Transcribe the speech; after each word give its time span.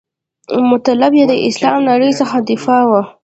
مطلب 0.71 1.11
یې 1.19 1.25
د 1.27 1.33
اسلامي 1.47 1.81
نړۍ 1.91 2.11
څخه 2.19 2.37
دفاع 2.51 2.81
وه. 2.91 3.01